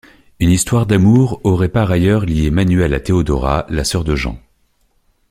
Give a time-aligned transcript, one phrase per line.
[0.39, 4.39] Une histoire d'amour aurait par ailleurs liée Manuel à Théodora, la soeur de Jean.